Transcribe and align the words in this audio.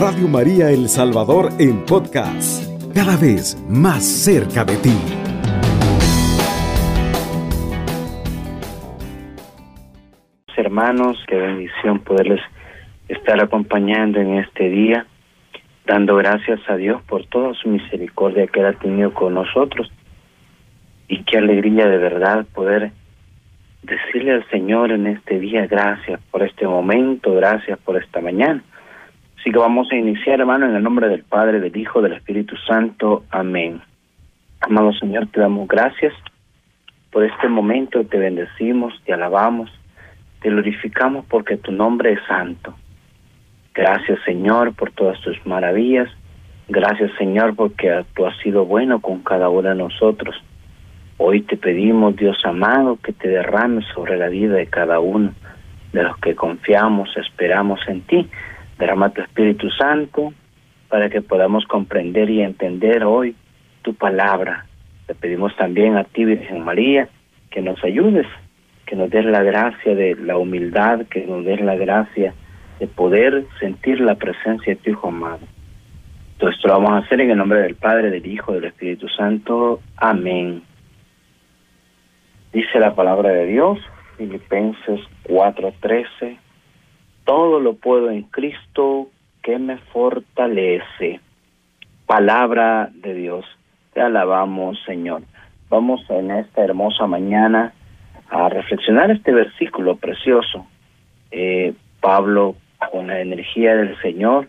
Radio 0.00 0.28
María 0.28 0.70
El 0.70 0.88
Salvador 0.88 1.50
en 1.58 1.84
podcast, 1.84 2.64
cada 2.94 3.18
vez 3.18 3.62
más 3.68 4.02
cerca 4.02 4.64
de 4.64 4.76
ti. 4.78 4.96
Hermanos, 10.56 11.22
qué 11.28 11.36
bendición 11.36 11.98
poderles 11.98 12.40
estar 13.08 13.42
acompañando 13.42 14.18
en 14.20 14.38
este 14.38 14.70
día, 14.70 15.06
dando 15.84 16.16
gracias 16.16 16.60
a 16.70 16.76
Dios 16.76 17.02
por 17.02 17.26
toda 17.26 17.52
su 17.52 17.68
misericordia 17.68 18.46
que 18.46 18.60
Él 18.60 18.66
ha 18.66 18.72
tenido 18.72 19.12
con 19.12 19.34
nosotros. 19.34 19.92
Y 21.08 21.24
qué 21.24 21.36
alegría 21.36 21.86
de 21.86 21.98
verdad 21.98 22.46
poder 22.54 22.92
decirle 23.82 24.32
al 24.32 24.48
Señor 24.48 24.92
en 24.92 25.08
este 25.08 25.38
día 25.38 25.66
gracias 25.66 26.22
por 26.30 26.42
este 26.42 26.66
momento, 26.66 27.34
gracias 27.34 27.78
por 27.80 28.02
esta 28.02 28.22
mañana. 28.22 28.64
Así 29.40 29.50
que 29.50 29.58
vamos 29.58 29.90
a 29.90 29.96
iniciar, 29.96 30.38
hermano, 30.38 30.66
en 30.66 30.76
el 30.76 30.82
nombre 30.82 31.08
del 31.08 31.24
Padre, 31.24 31.60
del 31.60 31.74
Hijo, 31.74 32.02
del 32.02 32.12
Espíritu 32.12 32.56
Santo. 32.58 33.24
Amén. 33.30 33.80
Amado 34.60 34.92
Señor, 34.92 35.28
te 35.28 35.40
damos 35.40 35.66
gracias 35.66 36.12
por 37.10 37.24
este 37.24 37.48
momento, 37.48 38.04
te 38.04 38.18
bendecimos, 38.18 38.92
te 39.06 39.14
alabamos, 39.14 39.70
te 40.42 40.50
glorificamos 40.50 41.24
porque 41.24 41.56
tu 41.56 41.72
nombre 41.72 42.12
es 42.12 42.20
santo. 42.28 42.74
Gracias, 43.72 44.18
Señor, 44.26 44.74
por 44.74 44.92
todas 44.92 45.18
tus 45.22 45.44
maravillas. 45.46 46.10
Gracias, 46.68 47.10
Señor, 47.16 47.56
porque 47.56 48.04
tú 48.14 48.26
has 48.26 48.36
sido 48.42 48.66
bueno 48.66 49.00
con 49.00 49.22
cada 49.22 49.48
uno 49.48 49.70
de 49.70 49.74
nosotros. 49.74 50.36
Hoy 51.16 51.40
te 51.40 51.56
pedimos, 51.56 52.14
Dios 52.14 52.36
amado, 52.44 52.98
que 53.02 53.14
te 53.14 53.28
derrames 53.28 53.86
sobre 53.94 54.18
la 54.18 54.28
vida 54.28 54.56
de 54.56 54.66
cada 54.66 55.00
uno 55.00 55.32
de 55.94 56.02
los 56.02 56.18
que 56.18 56.34
confiamos, 56.34 57.08
esperamos 57.16 57.80
en 57.88 58.02
ti. 58.02 58.28
Derrama 58.80 59.10
tu 59.10 59.20
Espíritu 59.20 59.70
Santo 59.70 60.32
para 60.88 61.10
que 61.10 61.20
podamos 61.20 61.66
comprender 61.66 62.30
y 62.30 62.40
entender 62.40 63.04
hoy 63.04 63.36
tu 63.82 63.94
palabra. 63.94 64.66
Te 65.06 65.14
pedimos 65.14 65.54
también 65.56 65.96
a 65.96 66.04
ti, 66.04 66.24
Virgen 66.24 66.64
María, 66.64 67.08
que 67.50 67.60
nos 67.60 67.82
ayudes, 67.84 68.26
que 68.86 68.96
nos 68.96 69.10
des 69.10 69.26
la 69.26 69.42
gracia 69.42 69.94
de 69.94 70.16
la 70.16 70.38
humildad, 70.38 71.06
que 71.06 71.26
nos 71.26 71.44
des 71.44 71.60
la 71.60 71.76
gracia 71.76 72.32
de 72.78 72.86
poder 72.86 73.44
sentir 73.60 74.00
la 74.00 74.14
presencia 74.14 74.74
de 74.74 74.80
tu 74.80 74.90
Hijo 74.90 75.08
amado. 75.08 75.46
Todo 76.38 76.48
esto 76.48 76.68
lo 76.68 76.80
vamos 76.80 76.92
a 76.92 77.04
hacer 77.04 77.20
en 77.20 77.32
el 77.32 77.36
nombre 77.36 77.60
del 77.60 77.74
Padre, 77.74 78.10
del 78.10 78.26
Hijo, 78.26 78.54
del 78.54 78.64
Espíritu 78.64 79.08
Santo. 79.08 79.80
Amén. 79.96 80.62
Dice 82.50 82.80
la 82.80 82.94
palabra 82.94 83.28
de 83.28 83.44
Dios, 83.44 83.78
Filipenses 84.16 85.00
4:13, 85.24 86.38
todo 87.24 87.60
lo 87.60 87.74
puedo 87.74 88.10
en 88.10 88.22
Cristo 88.22 89.08
que 89.42 89.58
me 89.58 89.78
fortalece. 89.92 91.20
Palabra 92.06 92.90
de 92.92 93.14
Dios, 93.14 93.44
te 93.94 94.00
alabamos 94.00 94.78
Señor. 94.84 95.22
Vamos 95.68 96.00
en 96.10 96.32
esta 96.32 96.64
hermosa 96.64 97.06
mañana 97.06 97.72
a 98.28 98.48
reflexionar 98.48 99.10
este 99.10 99.32
versículo 99.32 99.96
precioso. 99.96 100.66
Eh, 101.30 101.74
Pablo, 102.00 102.56
con 102.90 103.08
la 103.08 103.20
energía 103.20 103.76
del 103.76 103.96
Señor, 104.00 104.48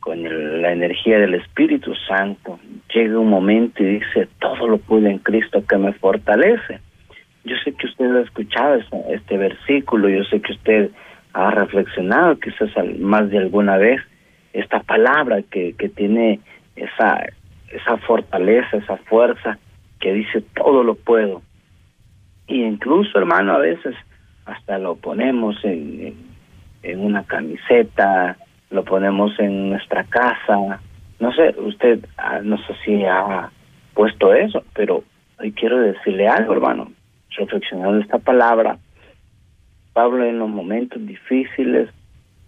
con 0.00 0.22
la 0.62 0.72
energía 0.72 1.18
del 1.18 1.34
Espíritu 1.34 1.94
Santo, 2.06 2.58
llega 2.94 3.18
un 3.18 3.30
momento 3.30 3.82
y 3.82 3.98
dice, 3.98 4.28
todo 4.40 4.68
lo 4.68 4.78
puedo 4.78 5.06
en 5.06 5.18
Cristo 5.18 5.64
que 5.66 5.78
me 5.78 5.92
fortalece. 5.94 6.80
Yo 7.44 7.56
sé 7.64 7.72
que 7.72 7.86
usted 7.86 8.14
ha 8.14 8.20
escuchado 8.20 8.78
este 9.08 9.38
versículo, 9.38 10.08
yo 10.08 10.24
sé 10.24 10.40
que 10.40 10.52
usted 10.52 10.90
ha 11.32 11.50
reflexionado 11.50 12.38
quizás 12.38 12.70
más 12.98 13.30
de 13.30 13.38
alguna 13.38 13.76
vez 13.76 14.00
esta 14.52 14.80
palabra 14.80 15.42
que, 15.42 15.74
que 15.74 15.88
tiene 15.88 16.40
esa, 16.76 17.24
esa 17.70 17.96
fortaleza, 17.98 18.76
esa 18.76 18.96
fuerza 18.96 19.58
que 20.00 20.12
dice 20.12 20.42
todo 20.54 20.82
lo 20.82 20.94
puedo. 20.94 21.42
Y 22.46 22.62
incluso, 22.62 23.18
hermano, 23.18 23.52
a 23.52 23.58
veces 23.58 23.94
hasta 24.46 24.78
lo 24.78 24.96
ponemos 24.96 25.56
en, 25.64 26.14
en 26.82 27.00
una 27.00 27.24
camiseta, 27.24 28.36
lo 28.70 28.84
ponemos 28.84 29.38
en 29.38 29.70
nuestra 29.70 30.04
casa. 30.04 30.80
No 31.20 31.32
sé, 31.32 31.54
usted 31.58 32.06
ah, 32.16 32.40
no 32.42 32.56
sé 32.58 32.74
si 32.84 33.04
ha 33.04 33.50
puesto 33.92 34.32
eso, 34.32 34.64
pero 34.74 35.04
hoy 35.38 35.52
quiero 35.52 35.78
decirle 35.80 36.28
algo, 36.28 36.54
hermano 36.54 36.88
reflexionando 37.38 37.98
esta 37.98 38.18
palabra, 38.18 38.78
Pablo 39.98 40.24
en 40.24 40.38
los 40.38 40.48
momentos 40.48 41.04
difíciles, 41.04 41.88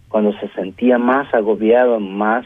cuando 0.07 0.31
se 0.39 0.47
sentía 0.55 0.97
más 0.97 1.33
agobiado, 1.33 1.99
más 1.99 2.45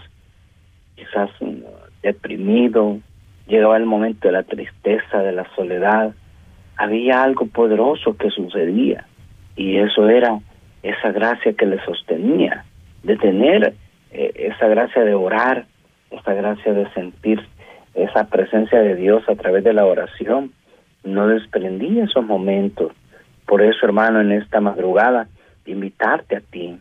quizás 0.95 1.29
mm, 1.39 1.59
deprimido, 2.01 2.97
llegaba 3.45 3.77
el 3.77 3.85
momento 3.85 4.27
de 4.27 4.31
la 4.31 4.41
tristeza, 4.41 5.19
de 5.19 5.31
la 5.31 5.47
soledad, 5.55 6.15
había 6.75 7.21
algo 7.21 7.45
poderoso 7.45 8.17
que 8.17 8.31
sucedía 8.31 9.05
y 9.55 9.77
eso 9.77 10.09
era 10.09 10.39
esa 10.81 11.11
gracia 11.11 11.53
que 11.53 11.67
le 11.67 11.79
sostenía, 11.85 12.65
de 13.03 13.15
tener 13.17 13.75
eh, 14.09 14.31
esa 14.33 14.67
gracia 14.69 15.03
de 15.03 15.13
orar, 15.13 15.67
esa 16.09 16.33
gracia 16.33 16.73
de 16.73 16.91
sentir 16.93 17.45
esa 17.93 18.27
presencia 18.27 18.79
de 18.79 18.95
Dios 18.95 19.21
a 19.29 19.35
través 19.35 19.63
de 19.63 19.73
la 19.73 19.85
oración 19.85 20.51
no 21.03 21.27
desprendí 21.27 21.99
esos 21.99 22.25
momentos. 22.25 22.91
Por 23.45 23.61
eso, 23.61 23.85
hermano, 23.85 24.21
en 24.21 24.31
esta 24.31 24.59
madrugada, 24.59 25.27
invitarte 25.65 26.35
a 26.35 26.41
ti, 26.41 26.77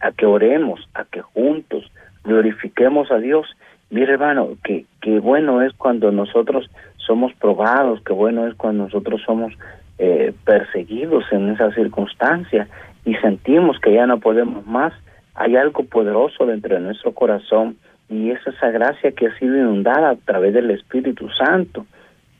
a 0.00 0.12
que 0.12 0.26
oremos, 0.26 0.88
a 0.94 1.04
que 1.04 1.20
juntos 1.22 1.90
glorifiquemos 2.24 3.10
a 3.10 3.18
Dios. 3.18 3.46
Mira, 3.90 4.12
hermano, 4.12 4.56
que, 4.64 4.86
que 5.00 5.18
bueno 5.20 5.62
es 5.62 5.72
cuando 5.74 6.10
nosotros 6.10 6.70
somos 6.96 7.32
probados, 7.34 8.00
que 8.02 8.12
bueno 8.12 8.46
es 8.46 8.54
cuando 8.54 8.84
nosotros 8.84 9.22
somos 9.24 9.52
eh, 9.98 10.32
perseguidos 10.44 11.24
en 11.30 11.50
esa 11.50 11.70
circunstancia 11.72 12.66
y 13.04 13.14
sentimos 13.16 13.78
que 13.78 13.94
ya 13.94 14.06
no 14.06 14.18
podemos 14.18 14.66
más. 14.66 14.92
Hay 15.34 15.56
algo 15.56 15.84
poderoso 15.84 16.46
dentro 16.46 16.74
de 16.74 16.80
nuestro 16.80 17.12
corazón 17.12 17.76
y 18.08 18.30
es 18.30 18.44
esa 18.46 18.70
gracia 18.70 19.12
que 19.12 19.26
ha 19.26 19.38
sido 19.38 19.56
inundada 19.56 20.10
a 20.10 20.16
través 20.16 20.54
del 20.54 20.70
Espíritu 20.70 21.28
Santo. 21.30 21.86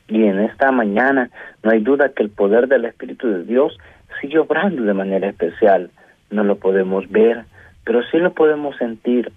Y 0.07 0.23
en 0.23 0.39
esta 0.39 0.71
mañana 0.71 1.29
no 1.63 1.71
hay 1.71 1.79
duda 1.79 2.09
que 2.09 2.23
el 2.23 2.29
poder 2.29 2.67
del 2.67 2.85
Espíritu 2.85 3.27
de 3.27 3.43
Dios 3.43 3.77
sigue 4.21 4.39
obrando 4.39 4.83
de 4.83 4.93
manera 4.93 5.27
especial. 5.29 5.89
No 6.29 6.43
lo 6.43 6.57
podemos 6.57 7.09
ver, 7.09 7.45
pero 7.83 8.03
sí 8.11 8.17
lo 8.17 8.33
podemos 8.33 8.75
sentir. 8.77 9.31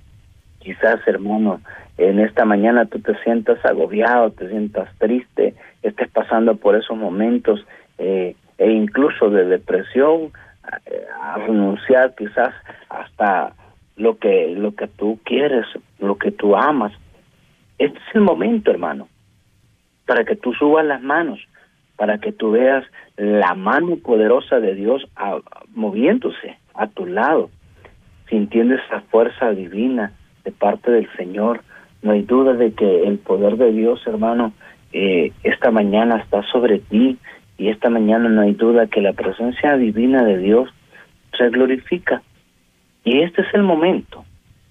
Quizás, 0.58 1.00
hermano, 1.06 1.60
en 1.96 2.18
esta 2.18 2.44
mañana 2.44 2.84
tú 2.84 3.00
te 3.00 3.16
sientas 3.22 3.64
agobiado, 3.64 4.30
te 4.32 4.48
sientas 4.48 4.88
triste, 4.98 5.54
estés 5.82 6.08
pasando 6.10 6.56
por 6.56 6.76
esos 6.76 6.96
momentos 6.96 7.64
eh, 7.96 8.36
e 8.58 8.70
incluso 8.70 9.30
de 9.30 9.46
depresión, 9.46 10.32
a 11.18 11.38
renunciar 11.38 12.14
quizás 12.14 12.52
hasta 12.90 13.54
lo 13.96 14.18
que 14.18 14.54
lo 14.54 14.74
que 14.74 14.86
tú 14.86 15.18
quieres, 15.24 15.64
lo 15.98 16.18
que 16.18 16.30
tú 16.30 16.54
amas. 16.54 16.92
Este 17.78 17.96
es 17.96 18.14
el 18.14 18.20
momento, 18.20 18.70
hermano 18.70 19.08
para 20.08 20.24
que 20.24 20.36
tú 20.36 20.54
subas 20.54 20.86
las 20.86 21.02
manos, 21.02 21.38
para 21.96 22.16
que 22.16 22.32
tú 22.32 22.52
veas 22.52 22.82
la 23.18 23.54
mano 23.54 23.96
poderosa 23.96 24.58
de 24.58 24.74
Dios 24.74 25.06
moviéndose 25.74 26.56
a 26.72 26.86
tu 26.86 27.04
lado, 27.04 27.50
sintiendo 28.30 28.74
esa 28.74 29.02
fuerza 29.02 29.50
divina 29.50 30.12
de 30.44 30.52
parte 30.52 30.90
del 30.90 31.08
Señor. 31.18 31.60
No 32.00 32.12
hay 32.12 32.22
duda 32.22 32.54
de 32.54 32.72
que 32.72 33.06
el 33.06 33.18
poder 33.18 33.58
de 33.58 33.70
Dios, 33.70 34.00
hermano, 34.06 34.54
eh, 34.94 35.32
esta 35.42 35.70
mañana 35.70 36.16
está 36.16 36.42
sobre 36.44 36.78
ti 36.78 37.18
y 37.58 37.68
esta 37.68 37.90
mañana 37.90 38.30
no 38.30 38.40
hay 38.40 38.54
duda 38.54 38.86
que 38.86 39.02
la 39.02 39.12
presencia 39.12 39.76
divina 39.76 40.24
de 40.24 40.38
Dios 40.38 40.70
se 41.36 41.50
glorifica. 41.50 42.22
Y 43.04 43.20
este 43.20 43.42
es 43.42 43.52
el 43.52 43.62
momento. 43.62 44.24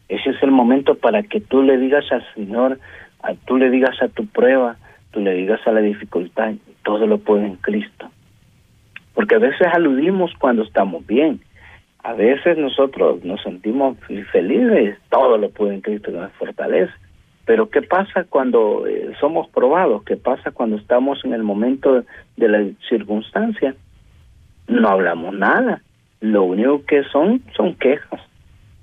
Ese 0.10 0.32
es 0.32 0.42
el 0.42 0.50
momento 0.50 0.96
para 0.96 1.22
que 1.22 1.42
tú 1.42 1.62
le 1.62 1.78
digas 1.78 2.06
al 2.12 2.26
Señor, 2.34 2.80
a, 3.22 3.36
tú 3.46 3.58
le 3.58 3.70
digas 3.70 4.02
a 4.02 4.08
tu 4.08 4.26
prueba, 4.26 4.78
le 5.20 5.34
digas 5.34 5.60
a 5.66 5.72
la 5.72 5.82
dificultad, 5.82 6.54
todo 6.84 7.06
lo 7.08 7.18
puede 7.18 7.46
en 7.46 7.56
Cristo. 7.58 8.10
Porque 9.14 9.36
a 9.36 9.40
veces 9.40 9.68
aludimos 9.74 10.32
cuando 10.40 10.64
estamos 10.64 11.06
bien. 11.06 11.42
A 12.04 12.14
veces 12.14 12.58
nosotros 12.58 13.24
nos 13.24 13.42
sentimos 13.42 13.98
felices, 14.32 14.98
todo 15.10 15.38
lo 15.38 15.50
puede 15.50 15.76
en 15.76 15.82
Cristo 15.82 16.12
que 16.12 16.18
nos 16.18 16.32
fortalece. 16.34 16.94
Pero 17.46 17.70
¿qué 17.70 17.82
pasa 17.82 18.26
cuando 18.26 18.86
eh, 18.88 19.14
somos 19.20 19.48
probados? 19.50 20.04
¿Qué 20.04 20.18
pasa 20.18 20.52
cuando 20.52 20.76
estamos 20.76 21.24
en 21.26 21.34
el 21.34 21.44
momento 21.44 22.04
de 22.36 22.48
la 22.48 22.64
circunstancia? 22.90 23.76
No 24.68 24.90
hablamos 24.90 25.34
nada. 25.34 25.82
Lo 26.20 26.44
único 26.44 26.84
que 26.86 27.04
son 27.06 27.42
son 27.56 27.76
quejas 27.76 28.22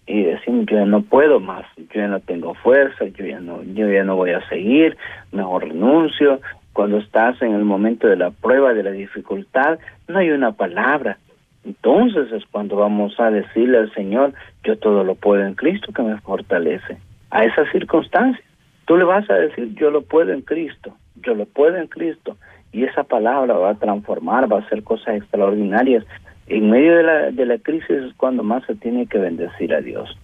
y 0.07 0.23
decimos 0.23 0.67
yo 0.67 0.85
no 0.87 1.03
puedo 1.03 1.41
más, 1.41 1.65
yo 1.95 2.01
ya 2.01 2.09
no 2.09 2.21
tengo 2.21 2.55
fuerza, 2.55 3.07
yo 3.07 3.25
ya 3.25 3.41
no, 3.41 3.63
yo 3.63 3.89
ya 3.89 4.03
no 4.03 4.17
voy 4.17 4.31
a 4.31 4.47
seguir, 4.49 4.97
mejor 5.33 5.69
renuncio. 5.69 6.41
Cuando 6.73 6.99
estás 6.99 7.41
en 7.41 7.55
el 7.55 7.65
momento 7.65 8.09
de 8.09 8.17
la 8.17 8.33
prueba, 8.33 8.75
de 8.75 8.83
la 8.83 8.91
dificultad, 8.91 9.79
no 10.09 10.19
hay 10.19 10.31
una 10.31 10.53
palabra. 10.53 11.19
Entonces 11.65 12.33
es 12.33 12.45
cuando 12.51 12.77
vamos 12.77 13.19
a 13.21 13.31
decirle 13.31 13.79
al 13.79 13.95
Señor, 13.95 14.35
yo 14.65 14.77
todo 14.77 15.05
lo 15.05 15.15
puedo 15.15 15.45
en 15.45 15.55
Cristo 15.55 15.93
que 15.93 16.03
me 16.03 16.19
fortalece. 16.21 16.99
a 17.31 17.45
esa 17.45 17.71
circunstancia. 17.73 18.45
Tú 18.87 18.97
le 18.97 19.05
vas 19.05 19.29
a 19.31 19.35
decir, 19.35 19.75
yo 19.75 19.91
lo 19.91 20.03
puedo 20.03 20.33
en 20.33 20.43
Cristo, 20.43 20.95
yo 21.17 21.35
lo 21.35 21.47
puedo 21.47 21.77
en 21.77 21.87
Cristo. 21.89 22.37
Y 22.73 22.85
esa 22.85 23.05
palabra 23.05 23.55
va 23.55 23.71
a 23.71 23.75
transformar, 23.79 24.53
va 24.53 24.59
a 24.59 24.61
hacer 24.61 24.83
cosas 24.83 25.17
extraordinarias. 25.17 26.05
En 26.47 26.71
medio 26.71 26.97
de 26.97 27.03
la, 27.03 27.31
de 27.31 27.47
la 27.47 27.59
crisis 27.59 27.91
es 27.91 28.15
cuando 28.17 28.43
más 28.43 28.65
se 28.67 28.75
tiene 28.75 29.07
que 29.07 29.19
bendecir 29.19 29.75
a 29.75 29.81
Dios. 29.81 30.17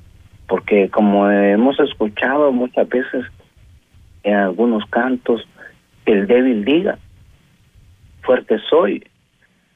Porque 0.50 0.90
como 0.90 1.30
hemos 1.30 1.78
escuchado 1.78 2.50
muchas 2.50 2.88
veces 2.88 3.24
en 4.24 4.34
algunos 4.34 4.84
cantos, 4.86 5.46
el 6.06 6.26
débil 6.26 6.64
diga, 6.64 6.98
fuerte 8.22 8.58
soy, 8.68 9.06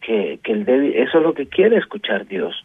que, 0.01 0.41
que 0.43 0.51
el 0.51 0.65
débil, 0.65 0.93
eso 0.97 1.19
es 1.19 1.23
lo 1.23 1.33
que 1.33 1.47
quiere 1.47 1.77
escuchar 1.77 2.27
Dios. 2.27 2.65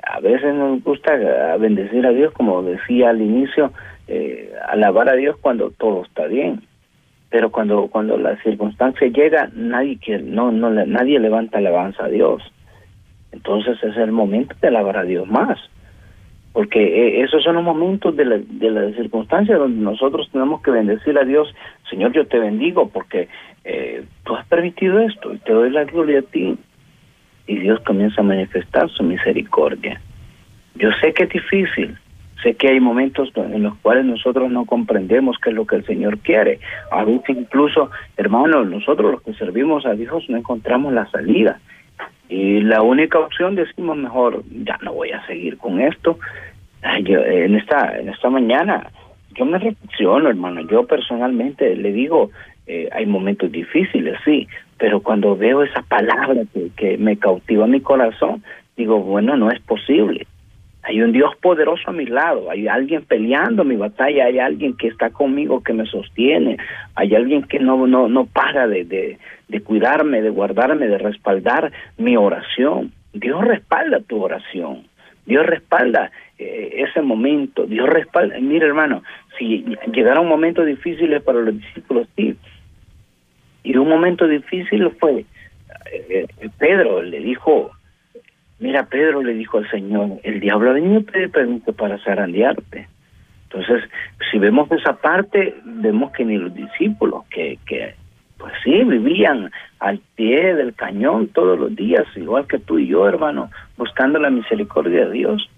A 0.00 0.20
veces 0.20 0.54
nos 0.54 0.80
gusta 0.84 1.16
bendecir 1.56 2.06
a 2.06 2.10
Dios, 2.10 2.32
como 2.34 2.62
decía 2.62 3.10
al 3.10 3.20
inicio, 3.20 3.72
eh, 4.06 4.52
alabar 4.68 5.08
a 5.08 5.16
Dios 5.16 5.36
cuando 5.40 5.72
todo 5.72 6.04
está 6.04 6.28
bien. 6.28 6.62
Pero 7.30 7.50
cuando 7.50 7.88
cuando 7.88 8.16
la 8.16 8.40
circunstancia 8.44 9.08
llega, 9.08 9.50
nadie 9.54 9.98
quiere, 9.98 10.22
no 10.22 10.52
no 10.52 10.70
nadie 10.70 11.18
levanta 11.18 11.58
alabanza 11.58 12.04
a 12.04 12.08
Dios. 12.08 12.44
Entonces 13.32 13.82
es 13.82 13.96
el 13.96 14.12
momento 14.12 14.54
de 14.60 14.68
alabar 14.68 14.98
a 14.98 15.02
Dios 15.02 15.26
más. 15.26 15.58
Porque 16.52 16.80
eh, 16.82 17.22
esos 17.22 17.42
son 17.42 17.54
los 17.54 17.64
momentos 17.64 18.14
de 18.14 18.24
la, 18.24 18.38
de 18.38 18.70
la 18.70 18.92
circunstancia 18.92 19.56
donde 19.56 19.82
nosotros 19.82 20.28
tenemos 20.30 20.60
que 20.62 20.70
bendecir 20.70 21.18
a 21.18 21.24
Dios. 21.24 21.54
Señor, 21.88 22.12
yo 22.12 22.26
te 22.26 22.38
bendigo 22.38 22.88
porque 22.88 23.28
eh, 23.64 24.04
tú 24.24 24.34
has 24.34 24.46
permitido 24.46 25.00
esto 25.00 25.32
y 25.32 25.38
te 25.38 25.52
doy 25.52 25.70
la 25.70 25.84
gloria 25.84 26.20
a 26.20 26.22
ti. 26.22 26.56
Y 27.46 27.56
Dios 27.56 27.80
comienza 27.80 28.20
a 28.20 28.24
manifestar 28.24 28.88
su 28.90 29.02
misericordia. 29.02 30.00
Yo 30.74 30.90
sé 31.00 31.12
que 31.12 31.24
es 31.24 31.30
difícil, 31.30 31.98
sé 32.42 32.54
que 32.54 32.68
hay 32.68 32.80
momentos 32.80 33.30
en 33.36 33.62
los 33.62 33.76
cuales 33.78 34.04
nosotros 34.04 34.50
no 34.50 34.64
comprendemos 34.64 35.36
qué 35.42 35.50
es 35.50 35.56
lo 35.56 35.66
que 35.66 35.76
el 35.76 35.86
Señor 35.86 36.18
quiere. 36.18 36.60
A 36.90 37.04
veces 37.04 37.36
incluso, 37.36 37.90
hermanos, 38.16 38.68
nosotros 38.68 39.12
los 39.12 39.22
que 39.22 39.34
servimos 39.34 39.86
a 39.86 39.94
Dios 39.94 40.28
no 40.28 40.36
encontramos 40.36 40.92
la 40.92 41.06
salida. 41.10 41.60
Y 42.32 42.62
la 42.62 42.80
única 42.80 43.18
opción 43.18 43.56
decimos 43.56 43.94
mejor, 43.98 44.42
ya 44.64 44.78
no 44.80 44.94
voy 44.94 45.10
a 45.10 45.24
seguir 45.26 45.58
con 45.58 45.82
esto. 45.82 46.18
en 46.82 47.56
esta 47.56 47.98
en 47.98 48.08
esta 48.08 48.30
mañana 48.30 48.90
yo 49.34 49.44
me 49.44 49.58
reflexiono, 49.58 50.30
hermano. 50.30 50.62
Yo 50.62 50.86
personalmente 50.86 51.76
le 51.76 51.92
digo, 51.92 52.30
eh, 52.66 52.88
hay 52.90 53.04
momentos 53.04 53.52
difíciles, 53.52 54.18
sí, 54.24 54.48
pero 54.78 55.00
cuando 55.00 55.36
veo 55.36 55.62
esa 55.62 55.82
palabra 55.82 56.44
que, 56.54 56.70
que 56.74 56.96
me 56.96 57.18
cautiva 57.18 57.66
mi 57.66 57.82
corazón, 57.82 58.42
digo, 58.78 59.00
bueno, 59.00 59.36
no 59.36 59.50
es 59.50 59.60
posible. 59.60 60.26
Hay 60.84 61.00
un 61.00 61.12
Dios 61.12 61.34
poderoso 61.36 61.90
a 61.90 61.92
mi 61.92 62.06
lado, 62.06 62.50
hay 62.50 62.66
alguien 62.66 63.02
peleando 63.02 63.62
mi 63.64 63.76
batalla, 63.76 64.24
hay 64.24 64.38
alguien 64.38 64.76
que 64.76 64.88
está 64.88 65.10
conmigo, 65.10 65.62
que 65.62 65.72
me 65.72 65.86
sostiene, 65.86 66.56
hay 66.96 67.14
alguien 67.14 67.44
que 67.44 67.60
no, 67.60 67.86
no, 67.86 68.08
no 68.08 68.26
para 68.26 68.66
de, 68.66 68.84
de, 68.84 69.18
de 69.48 69.60
cuidarme, 69.60 70.22
de 70.22 70.30
guardarme, 70.30 70.88
de 70.88 70.98
respaldar 70.98 71.70
mi 71.98 72.16
oración. 72.16 72.92
Dios 73.12 73.44
respalda 73.44 74.00
tu 74.00 74.22
oración. 74.22 74.86
Dios 75.24 75.46
respalda 75.46 76.10
eh, 76.38 76.84
ese 76.88 77.00
momento, 77.00 77.66
Dios 77.66 77.88
respalda, 77.88 78.38
mira 78.40 78.66
hermano, 78.66 79.04
si 79.38 79.64
llegaron 79.92 80.26
momentos 80.26 80.66
difíciles 80.66 81.22
para 81.22 81.40
los 81.40 81.56
discípulos, 81.56 82.08
sí, 82.16 82.36
y 83.62 83.76
un 83.76 83.88
momento 83.88 84.26
difícil 84.26 84.90
fue, 84.98 85.24
eh, 85.92 86.26
eh, 86.40 86.48
Pedro 86.58 87.02
le 87.02 87.20
dijo, 87.20 87.70
mira, 88.62 88.86
Pedro 88.86 89.22
le 89.22 89.34
dijo 89.34 89.58
al 89.58 89.70
Señor, 89.70 90.20
el 90.22 90.40
diablo 90.40 90.70
ha 90.70 90.74
venido 90.74 91.00
a 91.00 91.12
pedir 91.12 91.30
permiso 91.30 91.72
para 91.72 91.98
zarandearte. 91.98 92.88
Entonces, 93.44 93.82
si 94.30 94.38
vemos 94.38 94.70
esa 94.72 94.94
parte, 94.94 95.54
vemos 95.64 96.12
que 96.12 96.24
ni 96.24 96.38
los 96.38 96.54
discípulos, 96.54 97.24
que, 97.28 97.58
que 97.66 97.94
pues 98.38 98.52
sí, 98.64 98.82
vivían 98.84 99.50
al 99.78 100.00
pie 100.14 100.54
del 100.54 100.74
cañón 100.74 101.28
todos 101.28 101.58
los 101.58 101.74
días, 101.76 102.06
igual 102.16 102.46
que 102.46 102.58
tú 102.58 102.78
y 102.78 102.86
yo, 102.86 103.06
hermano, 103.06 103.50
buscando 103.76 104.18
la 104.18 104.30
misericordia 104.30 105.06
de 105.06 105.12
Dios. 105.12 105.50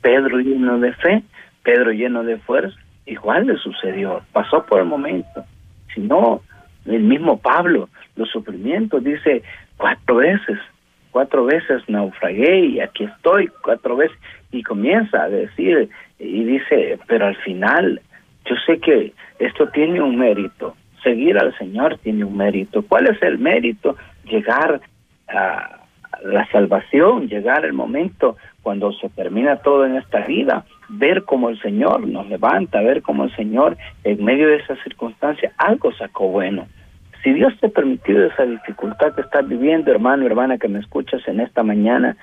Pedro 0.00 0.38
lleno 0.38 0.78
de 0.78 0.92
fe, 0.94 1.22
Pedro 1.62 1.92
lleno 1.92 2.24
de 2.24 2.38
fuerza, 2.38 2.78
igual 3.06 3.46
le 3.46 3.56
sucedió, 3.56 4.22
pasó 4.32 4.64
por 4.64 4.80
el 4.80 4.86
momento. 4.86 5.44
Si 5.94 6.00
no, 6.00 6.40
el 6.86 7.02
mismo 7.02 7.38
Pablo, 7.40 7.88
los 8.16 8.30
sufrimientos, 8.30 9.02
dice 9.02 9.42
cuatro 9.76 10.16
veces, 10.16 10.58
cuatro 11.14 11.44
veces 11.44 11.80
naufragué 11.86 12.58
y 12.66 12.80
aquí 12.80 13.04
estoy, 13.04 13.48
cuatro 13.62 13.94
veces, 13.94 14.18
y 14.50 14.64
comienza 14.64 15.22
a 15.22 15.28
decir, 15.28 15.88
y 16.18 16.42
dice, 16.42 16.98
pero 17.06 17.26
al 17.26 17.36
final, 17.36 18.00
yo 18.44 18.56
sé 18.66 18.80
que 18.80 19.12
esto 19.38 19.68
tiene 19.68 20.02
un 20.02 20.16
mérito, 20.16 20.74
seguir 21.04 21.38
al 21.38 21.56
Señor 21.56 21.98
tiene 21.98 22.24
un 22.24 22.36
mérito. 22.36 22.82
¿Cuál 22.82 23.06
es 23.06 23.22
el 23.22 23.38
mérito? 23.38 23.96
Llegar 24.24 24.80
a 25.28 25.84
la 26.24 26.50
salvación, 26.50 27.28
llegar 27.28 27.64
el 27.64 27.74
momento 27.74 28.36
cuando 28.62 28.92
se 28.94 29.08
termina 29.10 29.58
todo 29.58 29.86
en 29.86 29.94
esta 29.94 30.26
vida, 30.26 30.64
ver 30.88 31.22
cómo 31.22 31.48
el 31.48 31.60
Señor 31.60 32.08
nos 32.08 32.28
levanta, 32.28 32.80
ver 32.80 33.02
cómo 33.02 33.22
el 33.22 33.36
Señor 33.36 33.76
en 34.02 34.24
medio 34.24 34.48
de 34.48 34.56
esa 34.56 34.74
circunstancia 34.82 35.52
algo 35.58 35.92
sacó 35.92 36.26
bueno. 36.26 36.66
Si 37.24 37.32
Dios 37.32 37.54
te 37.58 37.68
ha 37.68 37.70
permitido 37.70 38.26
esa 38.26 38.44
dificultad 38.44 39.14
que 39.14 39.22
estás 39.22 39.48
viviendo, 39.48 39.90
hermano, 39.90 40.26
hermana, 40.26 40.58
que 40.58 40.68
me 40.68 40.78
escuchas 40.78 41.26
en 41.26 41.40
esta 41.40 41.62
mañana, 41.62 42.16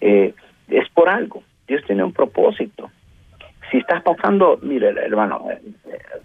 eh, 0.00 0.34
es 0.68 0.88
por 0.94 1.10
algo. 1.10 1.42
Dios 1.68 1.82
tiene 1.86 2.02
un 2.02 2.14
propósito. 2.14 2.90
Si 3.70 3.76
estás 3.76 4.02
pasando, 4.02 4.58
mire, 4.62 4.88
hermano, 4.88 5.46
eh, 5.50 5.60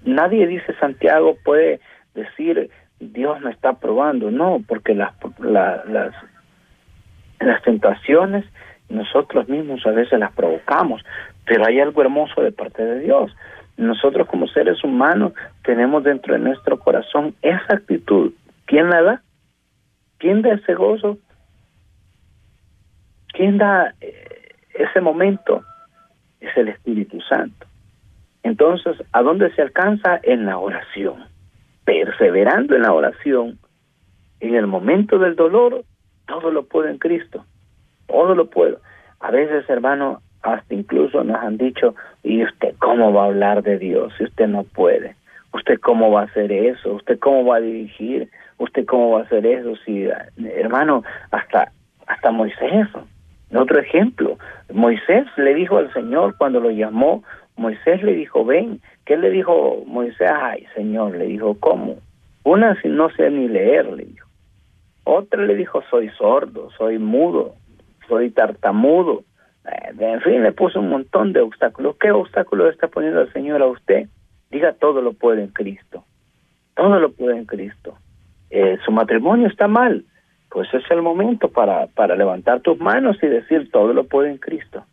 nadie 0.06 0.48
dice 0.48 0.74
Santiago 0.80 1.38
puede 1.44 1.82
decir 2.16 2.70
Dios 3.02 3.42
me 3.42 3.52
está 3.52 3.74
probando, 3.74 4.32
no, 4.32 4.62
porque 4.66 4.94
las, 4.94 5.14
las, 5.40 6.14
las 7.40 7.62
tentaciones 7.64 8.46
nosotros 8.90 9.50
mismos 9.50 9.86
a 9.86 9.92
veces 9.92 10.20
las 10.20 10.32
provocamos, 10.34 11.02
pero 11.46 11.66
hay 11.66 11.80
algo 11.80 12.02
hermoso 12.02 12.42
de 12.42 12.52
parte 12.52 12.84
de 12.84 13.00
Dios. 13.00 13.36
Nosotros 13.82 14.28
como 14.28 14.48
seres 14.48 14.84
humanos 14.84 15.34
tenemos 15.64 16.04
dentro 16.04 16.36
de 16.36 16.40
nuestro 16.40 16.78
corazón 16.78 17.34
esa 17.42 17.74
actitud. 17.74 18.32
¿Quién 18.66 18.92
la 18.92 19.02
da? 19.02 19.22
¿Quién 20.20 20.44
da 20.44 20.54
ese 20.54 20.76
gozo? 20.76 21.18
¿Quién 23.34 23.58
da 23.58 23.96
eh, 24.00 24.54
ese 24.76 25.02
momento? 25.02 25.64
Es 26.40 26.56
el 26.58 26.68
Espíritu 26.68 27.20
Santo. 27.22 27.66
Entonces, 28.44 28.98
¿a 29.14 29.24
dónde 29.24 29.52
se 29.56 29.64
alcanza? 29.64 30.20
En 30.22 30.46
la 30.46 30.60
oración. 30.60 31.26
Perseverando 31.84 32.76
en 32.76 32.84
la 32.84 32.94
oración, 32.94 33.58
en 34.42 34.54
el 34.54 34.68
momento 34.68 35.18
del 35.18 35.36
dolor, 35.36 35.86
todo 36.28 36.52
lo 36.52 36.66
puedo 36.68 36.88
en 36.88 37.00
Cristo. 37.00 37.46
Todo 38.06 38.36
lo 38.36 38.48
puedo. 38.48 38.80
A 39.20 39.32
veces, 39.32 39.68
hermano, 39.72 40.22
hasta 40.44 40.74
incluso 40.74 41.24
nos 41.24 41.38
han 41.38 41.58
dicho, 41.58 41.96
¿y 42.24 42.44
usted 42.44 42.76
cómo 42.80 43.14
va 43.14 43.24
a 43.24 43.28
hablar 43.28 43.64
de 43.64 43.78
Dios 43.78 44.14
si 44.18 44.24
usted 44.24 44.48
no 44.48 44.64
puede? 44.64 45.16
¿Usted 45.54 45.80
cómo 45.80 46.12
va 46.12 46.22
a 46.22 46.26
hacer 46.26 46.52
eso? 46.52 46.94
¿Usted 46.94 47.20
cómo 47.20 47.46
va 47.46 47.58
a 47.58 47.62
dirigir? 47.62 48.30
¿Usted 48.58 48.86
cómo 48.86 49.12
va 49.12 49.20
a 49.20 49.24
hacer 49.24 49.46
eso? 49.46 49.76
Si, 49.86 50.08
hermano, 50.56 51.04
hasta, 51.32 51.72
hasta 52.08 52.32
Moisés, 52.32 52.88
otro 53.54 53.80
ejemplo, 53.80 54.38
Moisés 54.74 55.26
le 55.36 55.54
dijo 55.56 55.78
al 55.78 55.92
Señor 55.94 56.36
cuando 56.38 56.60
lo 56.60 56.72
llamó, 56.72 57.24
Moisés 57.58 58.02
le 58.02 58.14
dijo, 58.14 58.46
ven, 58.46 58.80
¿qué 59.06 59.18
le 59.18 59.30
dijo 59.30 59.84
Moisés? 59.86 60.32
Ay, 60.32 60.66
Señor, 60.74 61.16
le 61.18 61.26
dijo, 61.26 61.58
¿cómo? 61.60 61.98
Una 62.44 62.80
si 62.82 62.88
no 62.88 63.10
sé 63.10 63.30
ni 63.30 63.48
leer, 63.48 63.86
le 63.92 64.06
dijo. 64.06 64.28
Otra 65.04 65.44
le 65.44 65.56
dijo, 65.56 65.82
soy 65.90 66.10
sordo, 66.10 66.70
soy 66.78 66.98
mudo, 66.98 67.56
soy 68.08 68.30
tartamudo. 68.32 69.24
Eh, 69.66 69.94
en 70.00 70.22
fin, 70.22 70.44
le 70.44 70.52
puso 70.52 70.80
un 70.80 70.90
montón 70.90 71.34
de 71.34 71.42
obstáculos. 71.42 71.96
¿Qué 72.00 72.12
obstáculos 72.12 72.72
está 72.72 72.88
poniendo 72.88 73.22
el 73.22 73.32
Señor 73.34 73.62
a 73.62 73.68
usted? 73.68 74.08
Diga, 74.50 74.74
todo 74.74 75.02
lo 75.02 75.14
puede 75.14 75.44
en 75.44 75.50
Cristo. 75.50 76.04
Todo 76.76 77.00
lo 77.00 77.12
puede 77.12 77.38
en 77.38 77.46
Cristo. 77.46 77.98
Eh, 78.50 78.78
su 78.86 78.92
matrimonio 78.92 79.48
está 79.48 79.68
mal. 79.68 80.06
Pues 80.50 80.74
es 80.74 80.84
el 80.92 81.02
momento 81.02 81.50
para, 81.50 81.88
para 81.88 82.16
levantar 82.16 82.60
tus 82.60 82.78
manos 82.80 83.18
y 83.22 83.28
decir, 83.28 83.72
todo 83.72 83.94
lo 83.94 84.04
puede 84.06 84.32
en 84.32 84.38
Cristo. 84.38 84.84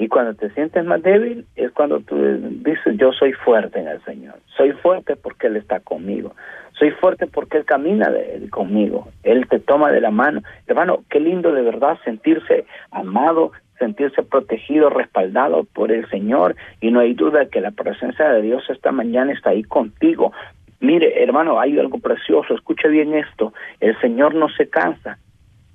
Y 0.00 0.06
cuando 0.06 0.34
te 0.34 0.48
sientes 0.50 0.84
más 0.84 1.02
débil 1.02 1.44
es 1.56 1.72
cuando 1.72 1.98
tú 1.98 2.16
dices, 2.64 2.96
yo 2.96 3.12
soy 3.12 3.32
fuerte 3.32 3.80
en 3.80 3.88
el 3.88 4.00
Señor. 4.04 4.36
Soy 4.56 4.70
fuerte 4.70 5.16
porque 5.16 5.48
Él 5.48 5.56
está 5.56 5.80
conmigo. 5.80 6.36
Soy 6.78 6.92
fuerte 6.92 7.26
porque 7.26 7.58
Él 7.58 7.64
camina 7.64 8.08
conmigo. 8.50 9.08
Él 9.24 9.48
te 9.48 9.58
toma 9.58 9.90
de 9.90 10.00
la 10.00 10.12
mano. 10.12 10.42
Hermano, 10.68 11.02
qué 11.10 11.18
lindo 11.18 11.52
de 11.52 11.62
verdad 11.62 11.98
sentirse 12.04 12.64
amado, 12.92 13.50
sentirse 13.78 14.22
protegido, 14.22 14.90
respaldado 14.90 15.64
por 15.64 15.92
el 15.92 16.08
Señor. 16.10 16.56
Y 16.80 16.90
no 16.90 17.00
hay 17.00 17.14
duda 17.14 17.46
que 17.46 17.60
la 17.60 17.70
presencia 17.70 18.28
de 18.30 18.42
Dios 18.42 18.64
esta 18.68 18.92
mañana 18.92 19.32
está 19.32 19.50
ahí 19.50 19.62
contigo. 19.62 20.32
Mire, 20.80 21.22
hermano, 21.22 21.58
hay 21.58 21.78
algo 21.78 21.98
precioso. 21.98 22.54
Escuche 22.54 22.88
bien 22.88 23.14
esto. 23.14 23.52
El 23.80 23.98
Señor 24.00 24.34
no 24.34 24.48
se 24.48 24.68
cansa. 24.68 25.18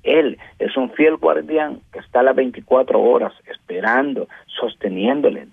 Él 0.04 0.38
es 0.60 0.76
un 0.76 0.92
fiel 0.92 1.16
guardián 1.16 1.80
que 1.92 2.00
está 2.00 2.20
a 2.20 2.24
las 2.24 2.36
24 2.36 3.00
horas 3.00 3.34
esperando, 3.50 4.28
sosteniéndole, 4.48 5.48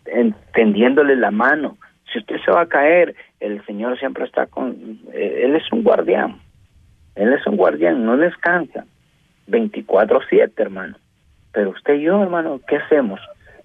tendiéndole 0.52 1.16
la 1.16 1.30
mano. 1.30 1.78
Si 2.12 2.19
usted 2.19 2.37
se 2.45 2.50
va 2.50 2.62
a 2.62 2.69
caer, 2.69 3.14
el 3.38 3.64
Señor 3.64 3.99
siempre 3.99 4.25
está 4.25 4.47
con... 4.47 4.99
Eh, 5.12 5.42
él 5.45 5.54
es 5.54 5.71
un 5.73 5.85
guardián. 5.85 6.40
Él 7.14 7.33
es 7.33 7.47
un 7.47 7.57
guardián, 7.57 8.04
no 8.04 8.16
descansa. 8.16 8.85
24-7, 9.49 10.52
hermano. 10.57 10.97
Pero 11.52 11.71
usted 11.71 11.95
y 11.95 12.02
yo, 12.02 12.23
hermano, 12.23 12.61
¿qué 12.66 12.76
hacemos? 12.76 13.21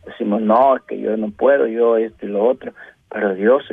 Decimos, 0.05 0.41
no, 0.41 0.77
que 0.87 0.99
yo 0.99 1.15
no 1.17 1.31
puedo, 1.31 1.67
yo 1.67 1.97
esto 1.97 2.25
y 2.25 2.29
lo 2.29 2.45
otro. 2.45 2.73
Pero 3.09 3.33
Dios 3.35 3.63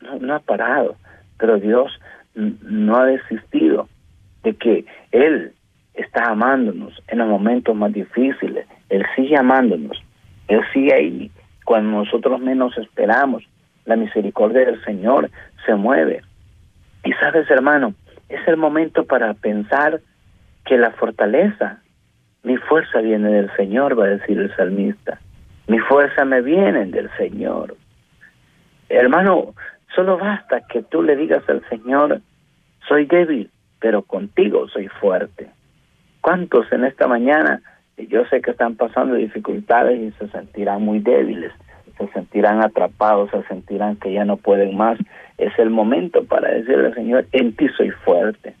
no, 0.00 0.34
ha 0.34 0.38
parado. 0.40 0.96
Pero 1.38 1.58
Dios 1.58 1.92
no 2.34 2.96
ha 2.96 3.06
desistido 3.06 3.88
de 4.42 4.54
que 4.54 4.84
Él 5.12 5.52
está 5.94 6.30
amándonos 6.30 7.02
en 7.08 7.18
los 7.18 7.28
momentos 7.28 7.74
más 7.74 7.92
difíciles. 7.92 8.66
Él 8.88 9.04
sigue 9.16 9.36
amándonos. 9.36 10.02
Él 10.48 10.60
sigue 10.72 10.94
ahí 10.94 11.30
cuando 11.64 12.04
nosotros 12.04 12.40
menos 12.40 12.76
esperamos. 12.78 13.44
La 13.84 13.96
misericordia 13.96 14.66
del 14.66 14.82
Señor 14.84 15.30
se 15.66 15.74
mueve. 15.74 16.22
Y 17.04 17.12
sabes, 17.14 17.50
hermano, 17.50 17.94
es 18.28 18.46
el 18.46 18.56
momento 18.56 19.04
para 19.04 19.34
pensar 19.34 20.00
que 20.64 20.76
la 20.76 20.92
fortaleza, 20.92 21.80
mi 22.42 22.56
fuerza 22.56 23.00
viene 23.00 23.30
del 23.30 23.54
Señor, 23.56 23.98
va 23.98 24.04
a 24.04 24.08
decir 24.08 24.38
el 24.38 24.54
salmista. 24.56 25.20
Mi 25.66 25.78
fuerza 25.78 26.24
me 26.24 26.40
viene 26.40 26.86
del 26.86 27.10
Señor. 27.16 27.76
Hermano, 28.88 29.54
solo 29.94 30.18
basta 30.18 30.62
que 30.66 30.82
tú 30.82 31.02
le 31.02 31.16
digas 31.16 31.48
al 31.48 31.62
Señor, 31.68 32.20
soy 32.88 33.06
débil, 33.06 33.50
pero 33.78 34.02
contigo 34.02 34.68
soy 34.68 34.88
fuerte. 34.88 35.50
¿Cuántos 36.20 36.70
en 36.72 36.84
esta 36.84 37.06
mañana, 37.06 37.62
yo 37.96 38.24
sé 38.26 38.40
que 38.40 38.50
están 38.50 38.76
pasando 38.76 39.14
dificultades 39.14 40.00
y 40.00 40.10
se 40.12 40.28
sentirán 40.28 40.82
muy 40.82 40.98
débiles, 40.98 41.52
se 41.98 42.08
sentirán 42.08 42.64
atrapados, 42.64 43.30
se 43.30 43.42
sentirán 43.44 43.96
que 43.96 44.12
ya 44.12 44.24
no 44.24 44.38
pueden 44.38 44.76
más? 44.76 44.98
Es 45.38 45.56
el 45.58 45.70
momento 45.70 46.24
para 46.24 46.50
decirle 46.50 46.88
al 46.88 46.94
Señor, 46.94 47.26
en 47.32 47.54
ti 47.54 47.68
soy 47.76 47.90
fuerte. 47.90 48.54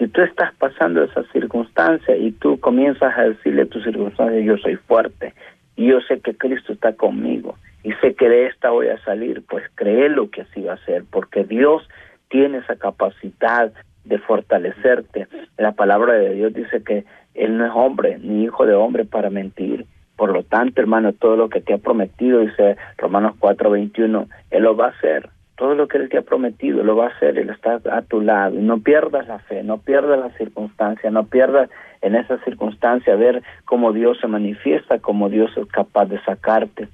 Si 0.00 0.08
tú 0.08 0.22
estás 0.22 0.54
pasando 0.54 1.04
esa 1.04 1.24
circunstancia 1.24 2.16
y 2.16 2.32
tú 2.32 2.58
comienzas 2.58 3.12
a 3.18 3.24
decirle 3.24 3.62
a 3.62 3.66
tu 3.66 3.82
circunstancia, 3.82 4.40
yo 4.40 4.56
soy 4.56 4.76
fuerte, 4.76 5.34
y 5.76 5.88
yo 5.88 6.00
sé 6.00 6.20
que 6.20 6.34
Cristo 6.34 6.72
está 6.72 6.94
conmigo, 6.94 7.58
y 7.82 7.92
sé 8.00 8.14
que 8.14 8.30
de 8.30 8.46
esta 8.46 8.70
voy 8.70 8.88
a 8.88 8.98
salir, 9.04 9.44
pues 9.46 9.62
créelo 9.74 10.30
que 10.30 10.40
así 10.40 10.62
va 10.62 10.72
a 10.72 10.84
ser, 10.86 11.04
porque 11.10 11.44
Dios 11.44 11.86
tiene 12.30 12.58
esa 12.58 12.76
capacidad 12.76 13.74
de 14.04 14.18
fortalecerte. 14.20 15.28
La 15.58 15.72
palabra 15.72 16.14
de 16.14 16.32
Dios 16.32 16.54
dice 16.54 16.82
que 16.82 17.04
Él 17.34 17.58
no 17.58 17.66
es 17.66 17.72
hombre, 17.74 18.18
ni 18.20 18.44
hijo 18.44 18.64
de 18.64 18.72
hombre 18.72 19.04
para 19.04 19.28
mentir. 19.28 19.84
Por 20.16 20.32
lo 20.32 20.44
tanto, 20.44 20.80
hermano, 20.80 21.12
todo 21.12 21.36
lo 21.36 21.50
que 21.50 21.60
te 21.60 21.74
ha 21.74 21.78
prometido, 21.78 22.40
dice 22.40 22.78
Romanos 22.96 23.34
4:21, 23.38 24.28
Él 24.50 24.62
lo 24.62 24.74
va 24.74 24.86
a 24.86 24.90
hacer 24.92 25.28
todo 25.60 25.74
lo 25.74 25.88
que 25.88 25.98
Él 25.98 26.08
te 26.08 26.16
ha 26.16 26.22
prometido 26.22 26.82
lo 26.82 26.96
va 26.96 27.08
a 27.08 27.10
hacer, 27.10 27.38
Él 27.38 27.50
está 27.50 27.82
a 27.92 28.00
tu 28.00 28.22
lado. 28.22 28.56
No 28.58 28.80
pierdas 28.80 29.28
la 29.28 29.40
fe, 29.40 29.62
no 29.62 29.76
pierdas 29.76 30.18
la 30.18 30.30
circunstancia, 30.38 31.10
no 31.10 31.26
pierdas 31.26 31.68
en 32.00 32.14
esa 32.14 32.38
circunstancia 32.44 33.14
ver 33.14 33.42
cómo 33.66 33.92
Dios 33.92 34.16
se 34.22 34.26
manifiesta, 34.26 35.00
cómo 35.00 35.28
Dios 35.28 35.54
es 35.58 35.66
capaz 35.66 36.06
de 36.06 36.18
sacarte. 36.22 36.88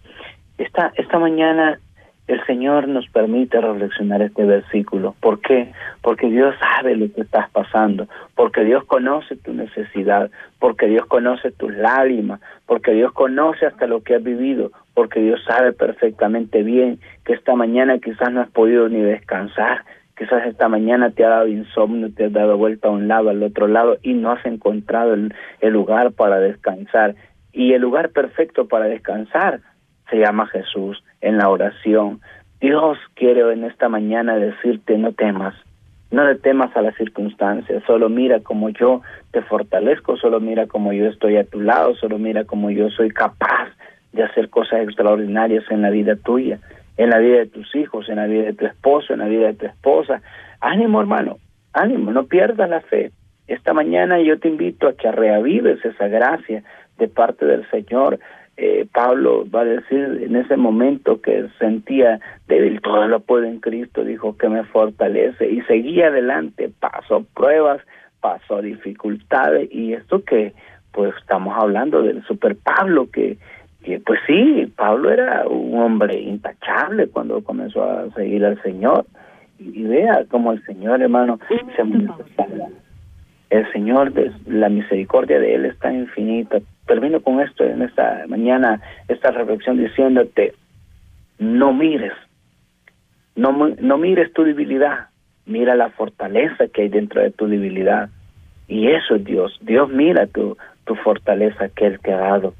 Esta, 0.58 0.92
esta 0.96 1.16
mañana 1.20 1.78
el 2.26 2.44
Señor 2.44 2.88
nos 2.88 3.08
permite 3.08 3.60
reflexionar 3.60 4.20
este 4.20 4.44
versículo. 4.44 5.14
¿Por 5.20 5.40
qué? 5.40 5.70
Porque 6.02 6.28
Dios 6.28 6.52
sabe 6.58 6.96
lo 6.96 7.06
que 7.12 7.20
estás 7.20 7.48
pasando, 7.50 8.08
porque 8.34 8.64
Dios 8.64 8.82
conoce 8.86 9.36
tu 9.36 9.52
necesidad, 9.52 10.28
porque 10.58 10.88
Dios 10.88 11.06
conoce 11.06 11.52
tus 11.52 11.72
lágrimas, 11.72 12.40
porque 12.66 12.94
Dios 12.94 13.12
conoce 13.12 13.66
hasta 13.66 13.86
lo 13.86 14.02
que 14.02 14.16
has 14.16 14.24
vivido, 14.24 14.72
porque 14.96 15.20
Dios 15.20 15.44
sabe 15.46 15.74
perfectamente 15.74 16.62
bien 16.62 17.00
que 17.26 17.34
esta 17.34 17.54
mañana 17.54 17.98
quizás 17.98 18.32
no 18.32 18.40
has 18.40 18.48
podido 18.48 18.88
ni 18.88 19.02
descansar, 19.02 19.84
quizás 20.16 20.46
esta 20.46 20.70
mañana 20.70 21.10
te 21.10 21.22
ha 21.22 21.28
dado 21.28 21.48
insomnio, 21.48 22.10
te 22.14 22.24
has 22.24 22.32
dado 22.32 22.56
vuelta 22.56 22.88
a 22.88 22.92
un 22.92 23.06
lado, 23.06 23.28
al 23.28 23.42
otro 23.42 23.68
lado 23.68 23.98
y 24.02 24.14
no 24.14 24.32
has 24.32 24.44
encontrado 24.46 25.12
el, 25.12 25.34
lugar 25.60 26.12
para 26.12 26.40
descansar. 26.40 27.14
Y 27.52 27.74
el 27.74 27.82
lugar 27.82 28.08
perfecto 28.08 28.68
para 28.68 28.86
descansar 28.86 29.60
se 30.08 30.16
llama 30.16 30.46
Jesús 30.46 31.04
en 31.20 31.36
la 31.36 31.50
oración. 31.50 32.22
Dios 32.62 32.96
quiere 33.12 33.52
en 33.52 33.64
esta 33.64 33.90
mañana 33.90 34.38
decirte 34.38 34.96
no 34.96 35.12
temas, 35.12 35.54
no 36.10 36.24
le 36.24 36.36
temas 36.36 36.74
a 36.74 36.80
las 36.80 36.96
circunstancias, 36.96 37.82
solo 37.86 38.08
mira 38.08 38.40
como 38.40 38.70
yo 38.70 39.02
te 39.30 39.42
fortalezco, 39.42 40.16
solo 40.16 40.40
mira 40.40 40.66
como 40.66 40.94
yo 40.94 41.04
estoy 41.04 41.36
a 41.36 41.44
tu 41.44 41.60
lado, 41.60 41.94
solo 41.96 42.18
mira 42.18 42.44
como 42.44 42.70
yo 42.70 42.88
soy 42.88 43.10
capaz 43.10 43.68
de 44.16 44.24
hacer 44.24 44.48
cosas 44.48 44.80
extraordinarias 44.80 45.64
en 45.70 45.82
la 45.82 45.90
vida 45.90 46.16
tuya, 46.16 46.58
en 46.96 47.10
la 47.10 47.18
vida 47.18 47.38
de 47.38 47.46
tus 47.46 47.74
hijos, 47.76 48.08
en 48.08 48.16
la 48.16 48.26
vida 48.26 48.44
de 48.44 48.54
tu 48.54 48.66
esposo, 48.66 49.12
en 49.12 49.20
la 49.20 49.26
vida 49.26 49.48
de 49.48 49.54
tu 49.54 49.66
esposa. 49.66 50.22
Ánimo, 50.60 51.00
hermano, 51.00 51.36
ánimo, 51.72 52.10
no 52.10 52.24
pierdas 52.24 52.68
la 52.68 52.80
fe. 52.80 53.12
Esta 53.46 53.72
mañana 53.72 54.18
yo 54.20 54.38
te 54.40 54.48
invito 54.48 54.88
a 54.88 54.94
que 54.94 55.12
reavives 55.12 55.84
esa 55.84 56.08
gracia 56.08 56.64
de 56.98 57.08
parte 57.08 57.44
del 57.44 57.68
Señor. 57.70 58.18
Eh, 58.56 58.86
Pablo 58.92 59.44
va 59.54 59.60
a 59.60 59.64
decir 59.66 60.22
en 60.22 60.34
ese 60.34 60.56
momento 60.56 61.20
que 61.20 61.46
sentía 61.58 62.18
débil, 62.48 62.80
todo 62.80 63.06
lo 63.06 63.20
puedo 63.20 63.44
en 63.44 63.60
Cristo, 63.60 64.02
dijo 64.02 64.36
que 64.38 64.48
me 64.48 64.64
fortalece 64.64 65.46
y 65.50 65.60
seguía 65.62 66.08
adelante, 66.08 66.70
pasó 66.80 67.24
pruebas, 67.34 67.82
pasó 68.20 68.62
dificultades 68.62 69.68
y 69.70 69.92
esto 69.92 70.24
que 70.24 70.54
pues 70.92 71.14
estamos 71.20 71.54
hablando 71.54 72.00
del 72.00 72.24
super 72.24 72.56
Pablo 72.56 73.10
que 73.12 73.36
pues 74.04 74.18
sí, 74.26 74.72
Pablo 74.76 75.10
era 75.10 75.46
un 75.46 75.78
hombre 75.78 76.20
intachable 76.20 77.06
cuando 77.08 77.42
comenzó 77.42 77.84
a 77.84 78.10
seguir 78.10 78.44
al 78.44 78.60
Señor. 78.62 79.06
Y, 79.58 79.84
vea 79.84 80.24
cómo 80.28 80.52
el 80.52 80.62
Señor, 80.64 81.00
hermano, 81.00 81.38
se 81.48 81.86
El 83.50 83.72
Señor, 83.72 84.12
la 84.46 84.68
misericordia 84.68 85.38
de 85.38 85.54
Él 85.54 85.66
está 85.66 85.92
infinita. 85.92 86.58
Termino 86.86 87.20
con 87.20 87.40
esto 87.40 87.64
en 87.64 87.82
esta 87.82 88.24
mañana, 88.28 88.80
esta 89.08 89.30
reflexión 89.30 89.78
diciéndote, 89.78 90.52
no 91.38 91.72
mires, 91.72 92.12
no, 93.34 93.52
no 93.52 93.98
mires 93.98 94.32
tu 94.32 94.42
debilidad, 94.42 95.08
mira 95.46 95.74
la 95.76 95.90
fortaleza 95.90 96.66
que 96.68 96.82
hay 96.82 96.88
dentro 96.88 97.22
de 97.22 97.30
tu 97.30 97.46
debilidad. 97.46 98.10
Y 98.68 98.88
eso 98.88 99.14
es 99.14 99.24
Dios. 99.24 99.56
Dios 99.62 99.88
mira 99.90 100.26
tu, 100.26 100.56
tu 100.84 100.96
fortaleza 100.96 101.68
que 101.68 101.86
Él 101.86 102.00
te 102.00 102.12
ha 102.12 102.18
dado 102.18 102.54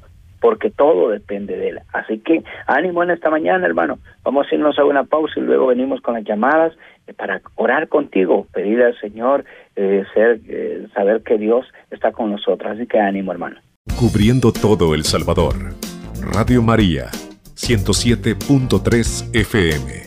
porque 0.47 0.69
todo 0.69 1.09
depende 1.09 1.57
de 1.57 1.67
él. 1.71 1.79
Así 1.91 2.19
que 2.19 2.41
ánimo 2.67 3.03
en 3.03 3.09
esta 3.09 3.29
mañana, 3.29 3.65
hermano. 3.65 3.99
Vamos 4.23 4.47
a 4.49 4.55
irnos 4.55 4.79
a 4.79 4.85
una 4.85 5.03
pausa 5.03 5.33
y 5.35 5.41
luego 5.41 5.67
venimos 5.67 5.99
con 5.99 6.13
las 6.13 6.23
llamadas 6.23 6.71
eh, 7.05 7.13
para 7.13 7.41
orar 7.55 7.89
contigo, 7.89 8.47
pedir 8.53 8.81
al 8.81 8.97
Señor, 8.97 9.43
eh, 9.75 10.05
ser, 10.13 10.39
eh, 10.47 10.87
saber 10.93 11.21
que 11.23 11.37
Dios 11.37 11.65
está 11.91 12.13
con 12.13 12.31
nosotros. 12.31 12.71
Así 12.71 12.87
que 12.87 12.97
ánimo, 12.97 13.33
hermano. 13.33 13.57
Cubriendo 13.99 14.53
todo 14.53 14.95
El 14.95 15.03
Salvador. 15.03 15.55
Radio 16.33 16.61
María, 16.61 17.07
107.3 17.55 19.35
FM. 19.35 20.06